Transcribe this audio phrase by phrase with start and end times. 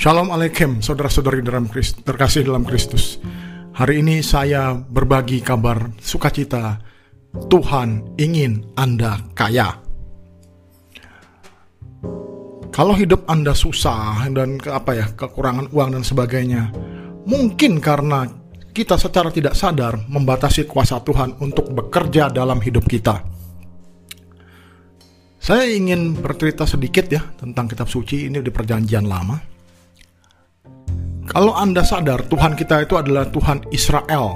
[0.00, 3.20] Shalom Alaikum, saudara-saudari dalam Kristus, terkasih dalam Kristus.
[3.76, 6.80] Hari ini saya berbagi kabar sukacita.
[7.52, 9.76] Tuhan ingin Anda kaya.
[12.72, 16.72] Kalau hidup Anda susah dan ke apa ya, kekurangan uang dan sebagainya,
[17.28, 18.24] mungkin karena
[18.72, 23.20] kita secara tidak sadar membatasi kuasa Tuhan untuk bekerja dalam hidup kita.
[25.36, 29.49] Saya ingin bercerita sedikit ya tentang kitab suci ini di perjanjian lama.
[31.30, 34.34] Kalau Anda sadar Tuhan kita itu adalah Tuhan Israel.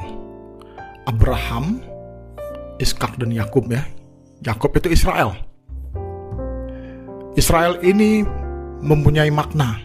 [1.10, 1.82] Abraham,
[2.78, 3.82] Iskak dan Yakub ya.
[4.46, 5.34] Yakub itu Israel.
[7.34, 8.22] Israel ini
[8.78, 9.82] mempunyai makna.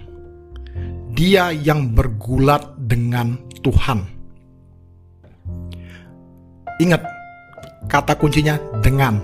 [1.17, 4.05] Dia yang bergulat dengan Tuhan.
[6.77, 7.01] Ingat,
[7.89, 9.17] kata kuncinya dengan,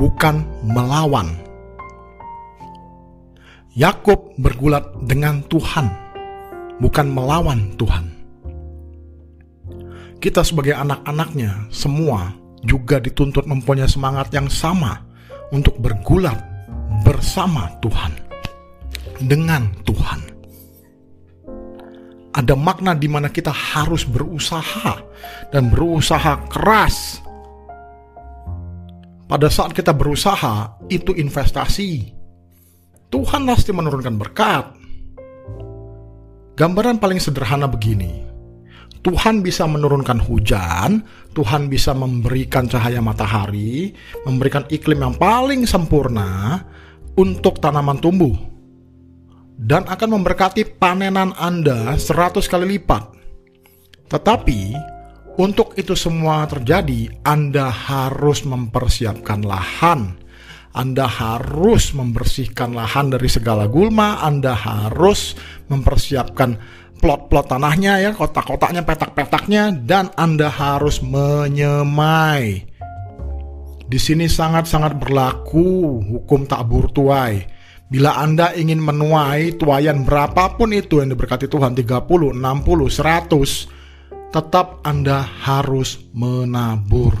[0.00, 1.28] bukan melawan.
[3.76, 6.01] Yakub bergulat dengan Tuhan
[6.82, 8.10] bukan melawan Tuhan.
[10.18, 12.34] Kita sebagai anak-anaknya semua
[12.66, 14.98] juga dituntut mempunyai semangat yang sama
[15.54, 16.38] untuk bergulat
[17.06, 18.14] bersama Tuhan,
[19.22, 20.20] dengan Tuhan.
[22.32, 24.98] Ada makna di mana kita harus berusaha
[25.52, 27.20] dan berusaha keras.
[29.28, 32.14] Pada saat kita berusaha, itu investasi.
[33.12, 34.64] Tuhan pasti menurunkan berkat,
[36.62, 38.22] Gambaran paling sederhana begini.
[39.02, 41.02] Tuhan bisa menurunkan hujan,
[41.34, 43.90] Tuhan bisa memberikan cahaya matahari,
[44.22, 46.62] memberikan iklim yang paling sempurna
[47.18, 48.38] untuk tanaman tumbuh.
[49.58, 53.10] Dan akan memberkati panenan Anda 100 kali lipat.
[54.06, 54.60] Tetapi,
[55.42, 60.21] untuk itu semua terjadi, Anda harus mempersiapkan lahan
[60.72, 65.36] anda harus membersihkan lahan dari segala gulma, Anda harus
[65.68, 66.56] mempersiapkan
[66.96, 72.64] plot-plot tanahnya ya, kotak-kotaknya, petak-petaknya, dan Anda harus menyemai.
[73.84, 76.64] Di sini sangat-sangat berlaku hukum tak
[76.96, 77.44] tuai.
[77.92, 82.40] Bila Anda ingin menuai tuayan berapapun itu yang diberkati Tuhan, 30, 60,
[82.88, 87.12] 100, tetap Anda harus menabur.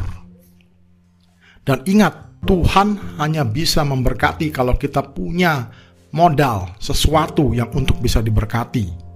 [1.68, 5.70] Dan ingat, Tuhan hanya bisa memberkati kalau kita punya
[6.10, 9.14] modal sesuatu yang untuk bisa diberkati.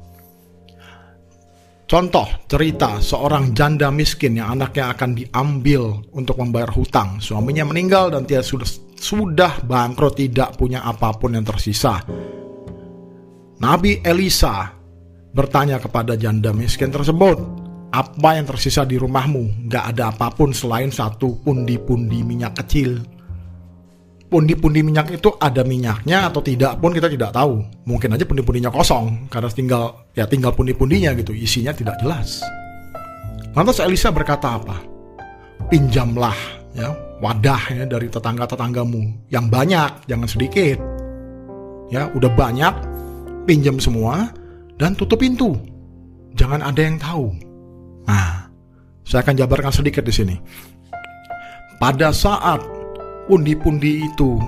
[1.86, 7.22] Contoh cerita seorang janda miskin yang anaknya akan diambil untuk membayar hutang.
[7.22, 8.66] Suaminya meninggal dan dia sudah
[8.98, 12.03] sudah bangkrut tidak punya apa pun yang tersisa.
[13.62, 14.70] Nabi Elisa
[15.31, 17.38] bertanya kepada janda miskin tersebut,
[17.94, 19.70] apa yang tersisa di rumahmu?
[19.70, 23.16] Gak ada apa pun selain satu pundi-pundi minyak kecil
[24.36, 27.64] pundi-pundi minyak itu ada minyaknya atau tidak pun kita tidak tahu.
[27.88, 32.44] Mungkin aja pundi-pundinya kosong karena tinggal ya tinggal pundi-pundinya gitu, isinya tidak jelas.
[33.56, 34.76] Lantas Elisa berkata apa?
[35.72, 36.36] Pinjamlah
[36.76, 36.92] ya
[37.24, 40.76] wadah ya dari tetangga-tetanggamu yang banyak, jangan sedikit.
[41.88, 42.74] Ya, udah banyak,
[43.48, 44.28] pinjam semua
[44.76, 45.56] dan tutup pintu.
[46.36, 47.32] Jangan ada yang tahu.
[48.04, 48.53] Nah,
[49.00, 50.36] saya akan jabarkan sedikit di sini.
[51.80, 52.75] Pada saat
[53.26, 54.38] pundi-pundi itu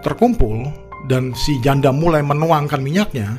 [0.00, 0.66] terkumpul
[1.06, 3.38] dan si janda mulai menuangkan minyaknya,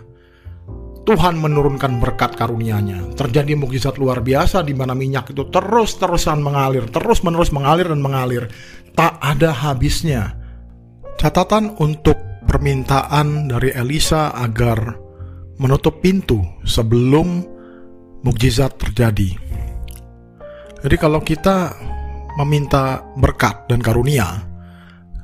[1.07, 3.15] Tuhan menurunkan berkat karunia-Nya.
[3.15, 8.51] Terjadi mukjizat luar biasa di mana minyak itu terus-terusan mengalir, terus-menerus mengalir dan mengalir.
[8.91, 10.35] Tak ada habisnya.
[11.15, 14.99] Catatan untuk permintaan dari Elisa agar
[15.59, 17.43] menutup pintu sebelum
[18.27, 19.31] mukjizat terjadi.
[20.83, 21.73] Jadi kalau kita
[22.37, 24.46] meminta berkat dan karunia,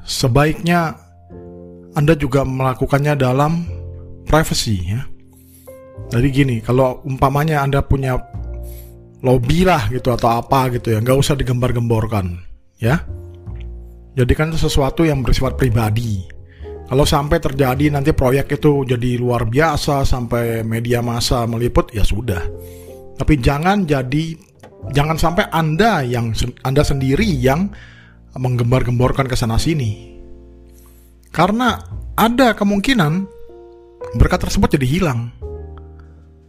[0.03, 0.99] sebaiknya
[1.93, 3.67] Anda juga melakukannya dalam
[4.27, 5.01] privacy ya.
[6.09, 8.17] Jadi gini, kalau umpamanya Anda punya
[9.23, 12.37] lobby lah gitu atau apa gitu ya, nggak usah digembar-gemborkan
[12.81, 13.01] ya.
[14.13, 16.21] Jadi kan sesuatu yang bersifat pribadi.
[16.83, 22.43] Kalau sampai terjadi nanti proyek itu jadi luar biasa sampai media massa meliput ya sudah.
[23.17, 24.37] Tapi jangan jadi
[24.93, 27.73] jangan sampai Anda yang Anda sendiri yang
[28.37, 30.17] menggembar-gemborkan ke sana sini.
[31.33, 31.81] Karena
[32.13, 33.25] ada kemungkinan
[34.17, 35.33] berkat tersebut jadi hilang.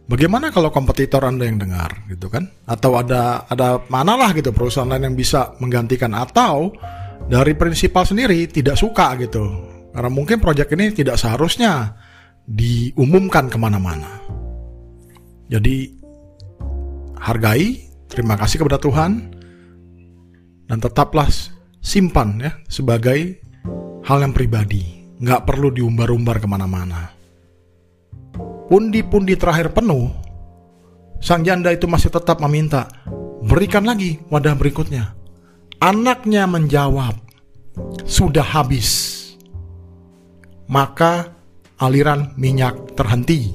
[0.05, 2.45] Bagaimana kalau kompetitor Anda yang dengar gitu kan?
[2.69, 6.69] Atau ada ada manalah gitu perusahaan lain yang bisa menggantikan atau
[7.25, 9.41] dari prinsipal sendiri tidak suka gitu.
[9.89, 11.97] Karena mungkin proyek ini tidak seharusnya
[12.45, 14.21] diumumkan ke mana-mana.
[15.49, 15.89] Jadi
[17.17, 19.11] hargai, terima kasih kepada Tuhan,
[20.69, 21.25] dan tetaplah
[21.85, 23.37] simpan ya sebagai
[24.01, 27.13] hal yang pribadi, nggak perlu diumbar-umbar ke mana-mana.
[28.65, 30.09] pundi-pundi terakhir penuh,
[31.21, 32.89] sang janda itu masih tetap meminta,
[33.45, 35.13] berikan lagi wadah berikutnya.
[35.77, 37.13] Anaknya menjawab,
[38.09, 39.13] sudah habis.
[40.65, 41.29] Maka
[41.77, 43.53] aliran minyak terhenti.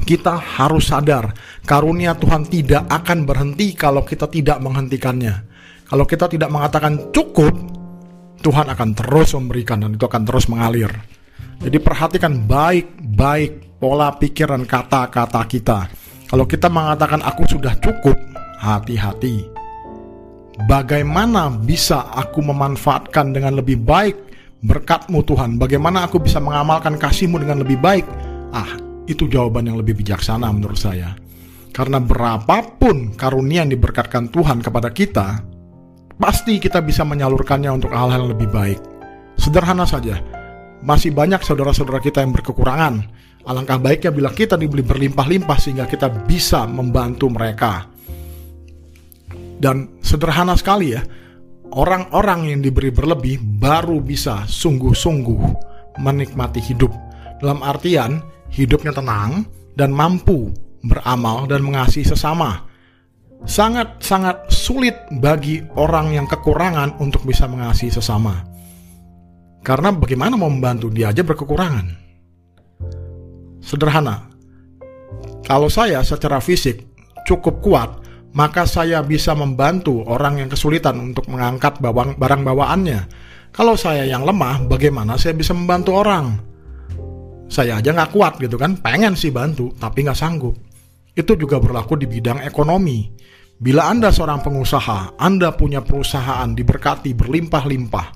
[0.00, 1.36] Kita harus sadar,
[1.68, 5.44] karunia Tuhan tidak akan berhenti kalau kita tidak menghentikannya.
[5.88, 7.56] Kalau kita tidak mengatakan cukup,
[8.44, 10.92] Tuhan akan terus memberikan dan itu akan terus mengalir.
[11.64, 15.88] Jadi perhatikan baik-baik pola pikiran kata-kata kita.
[16.28, 18.14] Kalau kita mengatakan aku sudah cukup,
[18.60, 19.48] hati-hati.
[20.68, 24.16] Bagaimana bisa aku memanfaatkan dengan lebih baik
[24.60, 25.56] berkatmu Tuhan?
[25.56, 28.04] Bagaimana aku bisa mengamalkan kasihmu dengan lebih baik?
[28.52, 28.76] Ah,
[29.08, 31.16] itu jawaban yang lebih bijaksana menurut saya.
[31.72, 35.47] Karena berapapun karunia yang diberkatkan Tuhan kepada kita,
[36.18, 38.80] pasti kita bisa menyalurkannya untuk hal-hal yang lebih baik.
[39.38, 40.18] Sederhana saja,
[40.82, 43.06] masih banyak saudara-saudara kita yang berkekurangan.
[43.48, 47.88] Alangkah baiknya bila kita dibeli berlimpah-limpah sehingga kita bisa membantu mereka.
[49.58, 51.02] Dan sederhana sekali ya,
[51.72, 55.42] orang-orang yang diberi berlebih baru bisa sungguh-sungguh
[55.98, 56.92] menikmati hidup.
[57.40, 58.22] Dalam artian,
[58.52, 60.50] hidupnya tenang dan mampu
[60.84, 62.67] beramal dan mengasihi sesama.
[63.46, 68.42] Sangat-sangat sulit bagi orang yang kekurangan untuk bisa mengasihi sesama.
[69.62, 71.86] Karena bagaimana mau membantu dia aja berkekurangan.
[73.62, 74.26] Sederhana.
[75.44, 76.82] Kalau saya secara fisik
[77.24, 77.90] cukup kuat,
[78.36, 83.00] maka saya bisa membantu orang yang kesulitan untuk mengangkat barang bawaannya.
[83.48, 86.36] Kalau saya yang lemah, bagaimana saya bisa membantu orang?
[87.48, 90.52] Saya aja nggak kuat gitu kan, pengen sih bantu, tapi nggak sanggup.
[91.18, 93.10] Itu juga berlaku di bidang ekonomi.
[93.58, 98.06] Bila Anda seorang pengusaha, Anda punya perusahaan diberkati berlimpah-limpah,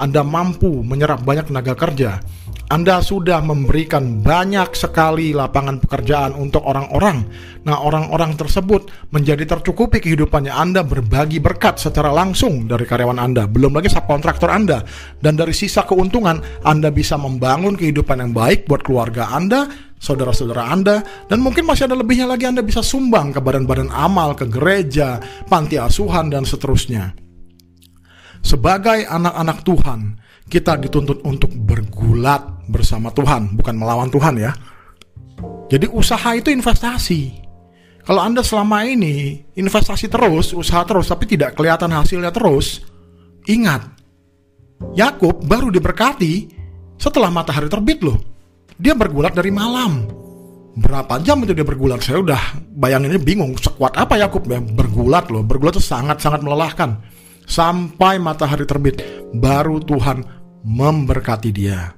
[0.00, 2.24] anda mampu menyerap banyak tenaga kerja.
[2.72, 7.28] Anda sudah memberikan banyak sekali lapangan pekerjaan untuk orang-orang.
[7.68, 10.56] Nah, orang-orang tersebut menjadi tercukupi kehidupannya.
[10.56, 14.80] Anda berbagi berkat secara langsung dari karyawan Anda, belum lagi subkontraktor Anda.
[15.20, 19.68] Dan dari sisa keuntungan, Anda bisa membangun kehidupan yang baik buat keluarga Anda,
[20.00, 24.48] saudara-saudara Anda, dan mungkin masih ada lebihnya lagi Anda bisa sumbang ke badan-badan amal, ke
[24.48, 27.12] gereja, panti asuhan, dan seterusnya.
[28.40, 30.00] Sebagai anak-anak Tuhan,
[30.48, 34.56] kita dituntut untuk bergulat bersama Tuhan, bukan melawan Tuhan ya.
[35.68, 37.46] Jadi usaha itu investasi.
[38.00, 42.80] Kalau Anda selama ini investasi terus, usaha terus, tapi tidak kelihatan hasilnya terus,
[43.46, 43.84] ingat,
[44.96, 46.48] Yakub baru diberkati
[46.96, 48.39] setelah matahari terbit loh.
[48.80, 50.08] Dia bergulat dari malam.
[50.80, 52.00] Berapa jam itu dia bergulat?
[52.00, 52.40] Saya udah
[52.72, 53.52] bayanginnya bingung.
[53.60, 55.44] Sekuat apa Yakub ya bergulat loh.
[55.44, 56.96] Bergulat itu sangat-sangat melelahkan
[57.50, 59.02] sampai matahari terbit,
[59.34, 60.22] baru Tuhan
[60.62, 61.90] memberkati dia.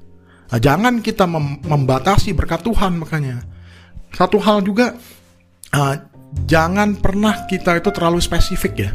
[0.48, 3.44] Nah, jangan kita mem membatasi berkat Tuhan makanya.
[4.16, 4.96] Satu hal juga,
[5.76, 5.94] uh,
[6.48, 8.90] jangan pernah kita itu terlalu spesifik ya.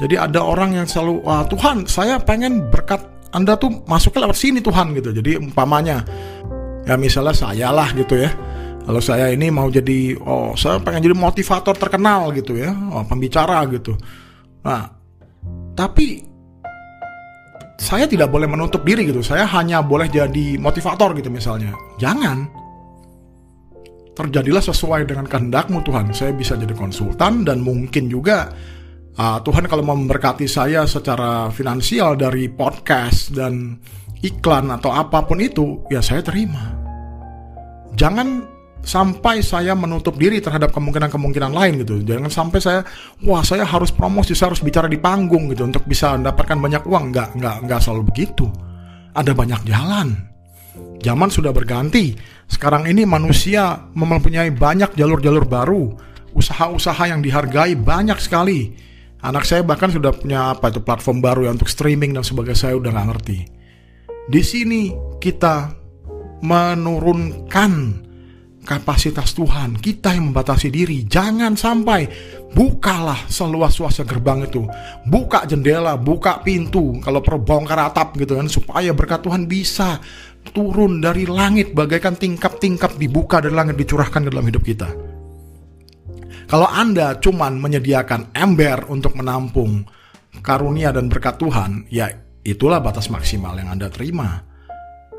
[0.00, 3.04] Jadi ada orang yang selalu, wah Tuhan, saya pengen berkat
[3.36, 5.12] Anda tuh masuknya lewat sini Tuhan gitu.
[5.12, 6.00] Jadi umpamanya,
[6.84, 8.30] ya misalnya saya lah gitu ya.
[8.80, 13.62] Kalau saya ini mau jadi, oh saya pengen jadi motivator terkenal gitu ya, oh, pembicara
[13.68, 13.94] gitu.
[14.64, 14.88] Nah,
[15.76, 16.30] tapi
[17.80, 19.24] saya tidak boleh menutup diri gitu.
[19.24, 21.72] Saya hanya boleh jadi motivator gitu misalnya.
[21.96, 22.44] Jangan.
[24.12, 26.12] Terjadilah sesuai dengan kehendakmu Tuhan.
[26.12, 28.52] Saya bisa jadi konsultan dan mungkin juga
[29.16, 33.80] uh, Tuhan kalau memberkati saya secara finansial dari podcast dan
[34.20, 36.76] iklan atau apa pun itu, ya saya terima.
[37.96, 38.46] Jangan
[38.80, 42.00] sampai saya menutup diri terhadap kemungkinan-kemungkinan lain gitu.
[42.04, 42.80] Jangan sampai saya,
[43.24, 47.12] wah saya harus promosi, saya harus bicara di panggung gitu untuk bisa mendapatkan banyak uang.
[47.12, 48.48] Nggak, nggak, nggak selalu begitu.
[49.12, 50.08] Ada banyak jalan.
[51.00, 52.12] Zaman sudah berganti.
[52.50, 55.96] Sekarang ini manusia mempunyai banyak jalur-jalur baru.
[56.36, 58.74] Usaha-usaha yang dihargai banyak sekali.
[59.20, 62.68] Anak saya bahkan sudah punya apa itu platform baru ya untuk streaming dan sebagainya.
[62.68, 63.59] Saya udah nggak ngerti.
[64.28, 65.72] Di sini kita
[66.44, 67.72] menurunkan
[68.64, 71.02] kapasitas Tuhan, kita yang membatasi diri.
[71.08, 72.06] Jangan sampai
[72.52, 74.62] bukalah seluas-luasnya gerbang itu.
[75.08, 79.98] Buka jendela, buka pintu, kalau perlu bongkar atap gitu kan supaya berkat Tuhan bisa
[80.54, 84.88] turun dari langit bagaikan tingkap-tingkap dibuka dari langit dicurahkan ke dalam hidup kita.
[86.50, 89.86] Kalau Anda cuman menyediakan ember untuk menampung
[90.42, 92.10] karunia dan berkat Tuhan, ya
[92.44, 94.40] itulah batas maksimal yang Anda terima.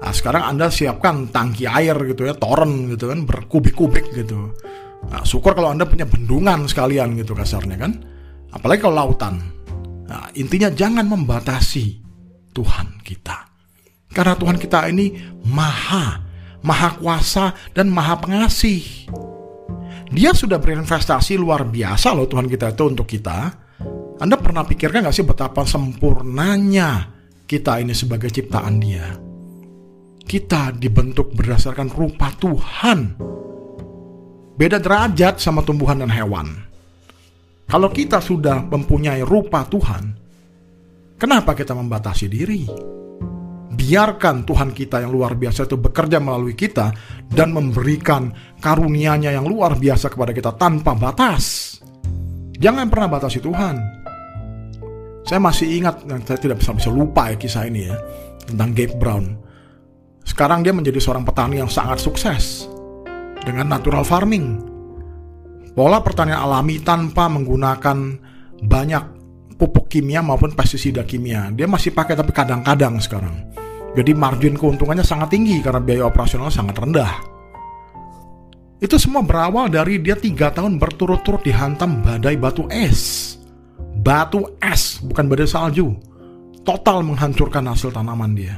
[0.02, 4.50] Nah, sekarang Anda siapkan tangki air gitu ya, toren gitu kan, berkubik-kubik gitu.
[5.10, 8.02] Nah, syukur kalau Anda punya bendungan sekalian gitu kasarnya kan.
[8.52, 9.38] Apalagi kalau lautan.
[10.10, 12.02] Nah, intinya jangan membatasi
[12.52, 13.48] Tuhan kita.
[14.12, 15.16] Karena Tuhan kita ini
[15.48, 16.20] maha,
[16.66, 19.08] maha kuasa, dan maha pengasih.
[20.12, 23.56] Dia sudah berinvestasi luar biasa loh Tuhan kita itu untuk kita.
[24.22, 27.10] Anda pernah pikirkan gak sih betapa sempurnanya
[27.50, 29.08] kita ini sebagai ciptaan dia?
[30.22, 33.00] Kita dibentuk berdasarkan rupa Tuhan.
[34.56, 36.48] Beda derajat sama tumbuhan dan hewan.
[37.66, 40.04] Kalau kita sudah mempunyai rupa Tuhan,
[41.18, 42.64] kenapa kita membatasi diri?
[43.72, 46.92] biarkan Tuhan kita yang luar biasa itu bekerja melalui kita
[47.32, 51.71] dan memberikan karunia-Nya yang luar biasa kepada kita tanpa batas.
[52.62, 53.76] Jangan pernah batasi Tuhan.
[55.26, 57.98] Saya masih ingat, saya tidak bisa bisa lupa ya kisah ini ya
[58.46, 59.26] tentang Gabe Brown.
[60.22, 62.70] Sekarang dia menjadi seorang petani yang sangat sukses
[63.42, 64.62] dengan natural farming.
[65.74, 67.98] Pola pertanian alami tanpa menggunakan
[68.62, 69.04] banyak
[69.58, 71.50] pupuk kimia maupun pestisida kimia.
[71.50, 73.34] Dia masih pakai tapi kadang-kadang sekarang.
[73.98, 77.41] Jadi margin keuntungannya sangat tinggi karena biaya operasional sangat rendah.
[78.82, 83.38] Itu semua berawal dari dia tiga tahun berturut-turut dihantam badai batu es.
[84.02, 85.94] Batu es, bukan badai salju.
[86.66, 88.58] Total menghancurkan hasil tanaman dia.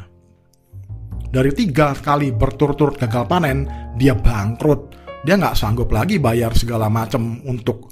[1.28, 3.68] Dari tiga kali berturut-turut gagal panen,
[4.00, 4.96] dia bangkrut.
[5.28, 7.92] Dia nggak sanggup lagi bayar segala macam untuk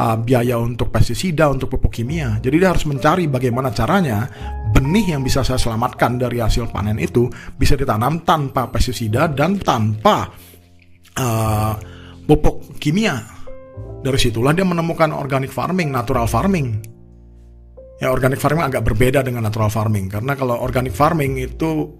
[0.00, 2.40] uh, biaya untuk pestisida, untuk pupuk kimia.
[2.40, 4.24] Jadi dia harus mencari bagaimana caranya
[4.72, 10.32] benih yang bisa saya selamatkan dari hasil panen itu bisa ditanam tanpa pestisida dan tanpa
[11.16, 11.74] uh,
[12.78, 13.16] kimia.
[14.06, 16.78] Dari situlah dia menemukan organic farming, natural farming.
[17.96, 21.96] Ya organic farming agak berbeda dengan natural farming karena kalau organic farming itu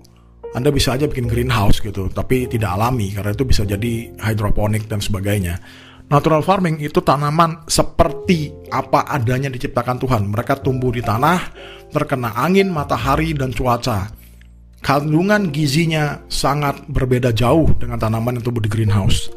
[0.52, 5.00] anda bisa aja bikin greenhouse gitu, tapi tidak alami karena itu bisa jadi hidroponik dan
[5.00, 5.58] sebagainya.
[6.06, 10.22] Natural farming itu tanaman seperti apa adanya diciptakan Tuhan.
[10.30, 11.50] Mereka tumbuh di tanah,
[11.90, 14.06] terkena angin, matahari, dan cuaca.
[14.84, 19.32] Kandungan gizinya sangat berbeda jauh dengan tanaman yang tumbuh di greenhouse.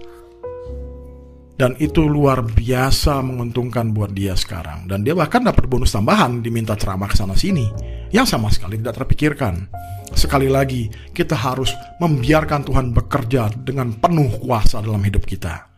[1.59, 4.87] Dan itu luar biasa menguntungkan buat dia sekarang.
[4.87, 7.67] Dan dia bahkan dapat bonus tambahan diminta ceramah ke sana sini.
[8.15, 9.67] Yang sama sekali tidak terpikirkan.
[10.15, 15.69] Sekali lagi, kita harus membiarkan Tuhan bekerja dengan penuh kuasa dalam hidup kita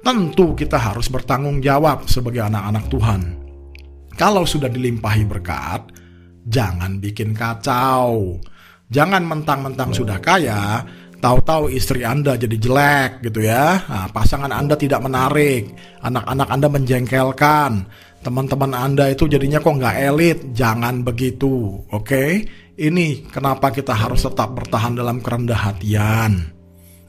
[0.00, 3.20] tentu kita harus bertanggung jawab sebagai anak-anak Tuhan.
[4.16, 5.92] Kalau sudah dilimpahi berkat,
[6.48, 8.40] jangan bikin kacau.
[8.90, 10.82] Jangan mentang-mentang sudah kaya,
[11.22, 13.86] tahu-tahu istri Anda jadi jelek gitu ya.
[13.86, 15.70] Nah, pasangan Anda tidak menarik,
[16.02, 17.70] anak-anak Anda menjengkelkan,
[18.26, 20.38] teman-teman Anda itu jadinya kok nggak elit.
[20.58, 22.02] Jangan begitu, oke?
[22.02, 22.30] Okay?
[22.80, 26.50] Ini kenapa kita harus tetap bertahan dalam kerendah hatian.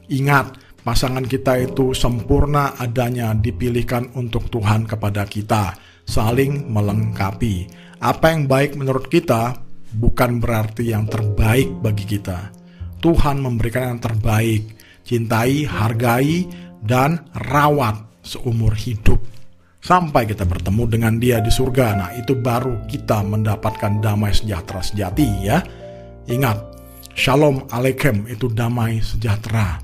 [0.06, 5.74] Ingat, pasangan kita itu sempurna adanya dipilihkan untuk Tuhan kepada kita,
[6.06, 7.66] saling melengkapi.
[7.98, 12.52] Apa yang baik menurut kita bukan berarti yang terbaik bagi kita.
[13.02, 16.46] Tuhan memberikan yang terbaik, cintai, hargai,
[16.82, 19.18] dan rawat seumur hidup.
[19.82, 21.86] Sampai kita bertemu dengan dia di surga.
[21.98, 25.58] Nah itu baru kita mendapatkan damai sejahtera sejati ya.
[26.30, 26.72] Ingat,
[27.12, 29.76] Shalom Aleichem itu damai sejahtera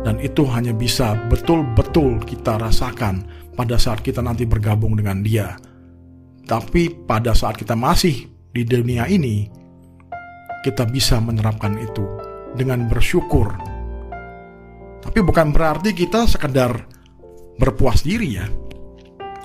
[0.00, 3.20] dan itu hanya bisa betul-betul kita rasakan
[3.52, 5.60] pada saat kita nanti bergabung dengan Dia.
[6.48, 9.46] Tapi pada saat kita masih di dunia ini,
[10.66, 12.04] kita bisa menerapkan itu
[12.58, 13.54] dengan bersyukur.
[15.00, 16.70] Tapi bukan berarti kita sekedar
[17.56, 18.46] berpuas diri ya.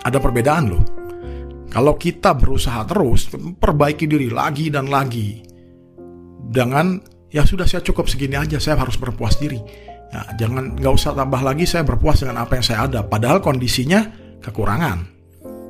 [0.05, 0.83] Ada perbedaan loh.
[1.71, 5.43] Kalau kita berusaha terus, perbaiki diri lagi dan lagi.
[6.45, 7.01] Dengan
[7.33, 9.59] ya sudah saya cukup segini aja, saya harus berpuas diri
[10.15, 14.07] Ya, jangan nggak usah tambah lagi saya berpuas dengan apa yang saya ada, padahal kondisinya
[14.39, 15.14] kekurangan.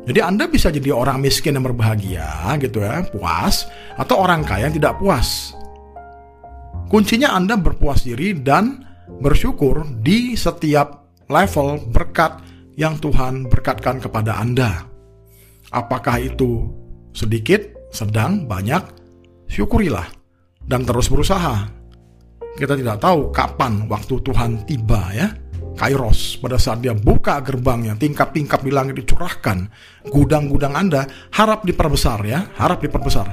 [0.06, 3.66] Jadi Anda bisa jadi orang miskin yang berbahagia gitu ya, puas,
[3.98, 5.58] atau orang kaya yang tidak puas.
[6.86, 8.86] Kuncinya Anda berpuas diri dan
[9.18, 12.38] bersyukur di setiap level berkat
[12.78, 14.86] yang Tuhan berkatkan kepada Anda.
[15.74, 16.70] Apakah itu
[17.10, 18.86] sedikit, sedang, banyak?
[19.50, 20.06] Syukurilah
[20.70, 21.70] dan terus berusaha.
[22.56, 25.28] Kita tidak tahu kapan waktu Tuhan tiba ya.
[25.76, 29.68] Kairos pada saat dia buka gerbangnya, tingkap-tingkap di langit dicurahkan,
[30.08, 31.04] gudang-gudang Anda
[31.36, 33.28] harap diperbesar ya, harap diperbesar.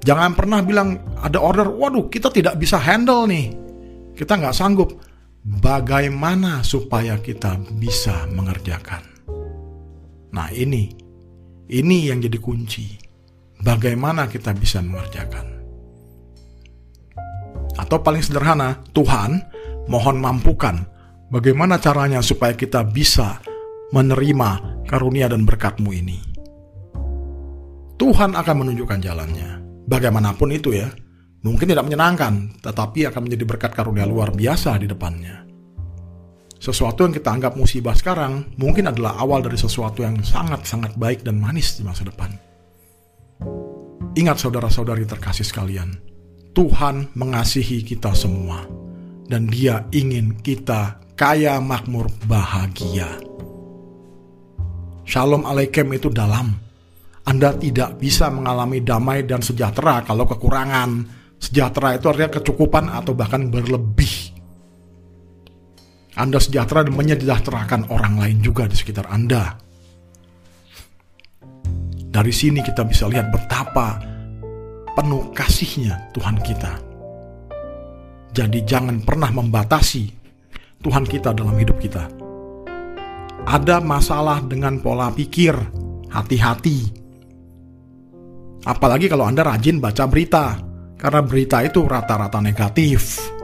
[0.00, 3.52] Jangan pernah bilang ada order, waduh kita tidak bisa handle nih,
[4.16, 4.96] kita nggak sanggup.
[5.44, 9.04] Bagaimana supaya kita bisa mengerjakan?
[10.32, 10.88] Nah ini,
[11.68, 12.96] ini yang jadi kunci.
[13.60, 15.52] Bagaimana kita bisa mengerjakan?
[17.76, 19.36] Atau paling sederhana, Tuhan
[19.84, 20.93] mohon mampukan
[21.34, 23.42] bagaimana caranya supaya kita bisa
[23.90, 26.18] menerima karunia dan berkatmu ini.
[27.98, 29.50] Tuhan akan menunjukkan jalannya.
[29.84, 30.88] Bagaimanapun itu ya,
[31.44, 35.44] Mungkin tidak menyenangkan, tetapi akan menjadi berkat karunia luar biasa di depannya.
[36.56, 41.36] Sesuatu yang kita anggap musibah sekarang mungkin adalah awal dari sesuatu yang sangat-sangat baik dan
[41.36, 42.32] manis di masa depan.
[44.16, 46.00] Ingat saudara-saudari terkasih sekalian,
[46.56, 48.64] Tuhan mengasihi kita semua
[49.28, 53.06] dan Dia ingin kita kaya makmur bahagia.
[55.06, 56.58] Shalom alaikum itu dalam.
[57.24, 61.06] Anda tidak bisa mengalami damai dan sejahtera kalau kekurangan.
[61.40, 64.34] Sejahtera itu artinya kecukupan atau bahkan berlebih.
[66.14, 69.56] Anda sejahtera dan menyejahterakan orang lain juga di sekitar Anda.
[72.14, 73.98] Dari sini kita bisa lihat betapa
[74.94, 76.72] penuh kasihnya Tuhan kita.
[78.30, 80.23] Jadi jangan pernah membatasi
[80.84, 82.04] Tuhan kita dalam hidup kita.
[83.48, 85.56] Ada masalah dengan pola pikir,
[86.12, 86.92] hati-hati.
[88.68, 90.60] Apalagi kalau Anda rajin baca berita,
[91.00, 93.34] karena berita itu rata-rata negatif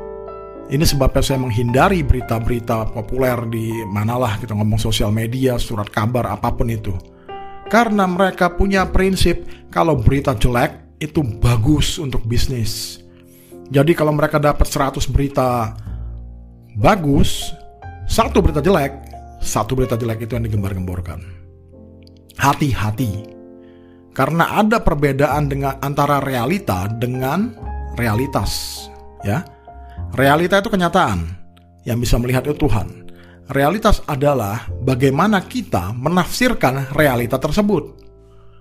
[0.70, 6.54] ini sebabnya saya menghindari berita-berita populer di manalah kita ngomong sosial media, surat kabar, apa
[6.54, 6.94] pun itu.
[7.66, 13.02] Karena mereka punya prinsip kalau berita jelek itu bagus untuk bisnis.
[13.66, 15.74] Jadi kalau mereka dapat 100 berita
[16.78, 17.54] bagus,
[18.06, 18.92] satu berita jelek,
[19.42, 21.22] satu berita jelek itu yang digembar-gemborkan.
[22.36, 23.38] Hati-hati.
[24.10, 27.54] Karena ada perbedaan dengan antara realita dengan
[27.94, 28.84] realitas,
[29.22, 29.42] ya
[30.10, 31.38] Realita itu kenyataan.
[31.86, 33.06] Yang bisa melihat itu Tuhan.
[33.50, 37.98] Realitas adalah bagaimana kita menafsirkan realita tersebut.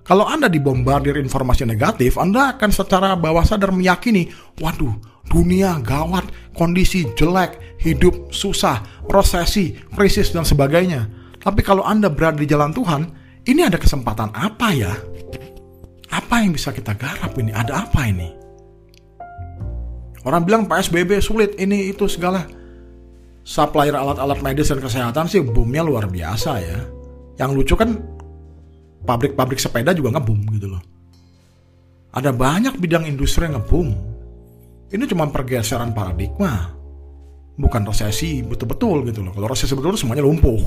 [0.05, 4.97] Kalau Anda dibombardir informasi negatif, Anda akan secara bawah sadar meyakini, waduh,
[5.29, 11.07] dunia gawat, kondisi jelek, hidup susah, prosesi, krisis, dan sebagainya.
[11.39, 13.01] Tapi kalau Anda berada di jalan Tuhan,
[13.47, 14.93] ini ada kesempatan apa ya?
[16.09, 17.53] Apa yang bisa kita garap ini?
[17.53, 18.29] Ada apa ini?
[20.27, 22.43] Orang bilang PSBB sulit ini itu segala.
[23.47, 26.79] Supplier alat-alat medis dan kesehatan sih boomnya luar biasa ya.
[27.39, 27.97] Yang lucu kan
[29.07, 30.83] pabrik-pabrik sepeda juga ngebum gitu loh.
[32.13, 33.95] Ada banyak bidang industri yang ngebum.
[34.89, 36.73] Ini cuma pergeseran paradigma.
[37.59, 39.35] Bukan resesi betul-betul gitu loh.
[39.35, 40.61] Kalau resesi betul semuanya lumpuh.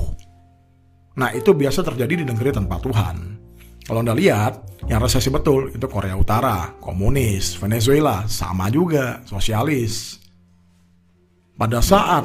[1.19, 3.43] Nah itu biasa terjadi di negeri tanpa Tuhan.
[3.83, 10.23] Kalau Anda lihat, yang resesi betul itu Korea Utara, komunis, Venezuela, sama juga, sosialis.
[11.59, 12.23] Pada saat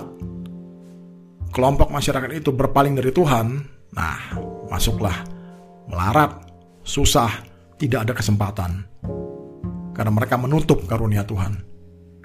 [1.51, 3.59] kelompok masyarakat itu berpaling dari Tuhan,
[3.91, 4.39] nah,
[4.71, 5.27] masuklah
[5.91, 6.47] melarat,
[6.87, 7.43] susah,
[7.81, 8.87] tidak ada kesempatan.
[9.97, 11.59] Karena mereka menutup karunia Tuhan.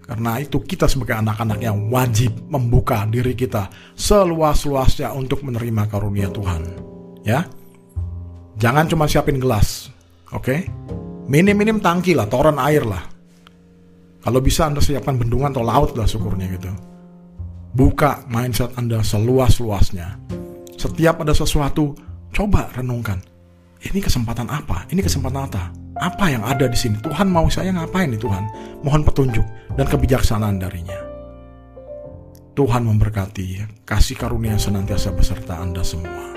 [0.04, 6.62] Karena itu kita sebagai anak-anak yang wajib membuka diri kita seluas-luasnya untuk menerima karunia Tuhan.
[7.24, 7.48] Ya,
[8.64, 9.90] Jangan cuma siapin gelas,
[10.30, 10.46] oke?
[10.46, 10.60] Okay?
[11.26, 13.02] Minim-minim tangki lah, toren air lah.
[14.24, 16.72] Kalau bisa Anda siapkan bendungan atau laut lah syukurnya gitu.
[17.74, 20.22] Buka mindset Anda seluas-luasnya.
[20.78, 21.98] Setiap ada sesuatu,
[22.30, 23.20] coba renungkan.
[23.84, 24.86] Ini kesempatan apa?
[24.94, 25.83] Ini kesempatan apa?
[26.04, 27.00] Apa yang ada di sini?
[27.00, 28.44] Tuhan mau saya ngapain nih Tuhan?
[28.84, 29.48] Mohon petunjuk
[29.80, 31.00] dan kebijaksanaan darinya.
[32.60, 36.33] Tuhan memberkati, kasih karunia senantiasa beserta Anda semua.